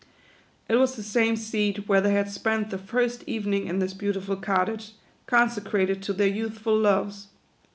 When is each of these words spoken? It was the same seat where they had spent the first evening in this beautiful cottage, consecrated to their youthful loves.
It 0.67 0.77
was 0.77 0.95
the 0.95 1.03
same 1.03 1.35
seat 1.35 1.87
where 1.87 2.01
they 2.01 2.13
had 2.13 2.27
spent 2.27 2.71
the 2.71 2.79
first 2.79 3.23
evening 3.27 3.67
in 3.67 3.77
this 3.77 3.93
beautiful 3.93 4.35
cottage, 4.35 4.93
consecrated 5.27 6.01
to 6.01 6.13
their 6.13 6.25
youthful 6.27 6.75
loves. 6.75 7.27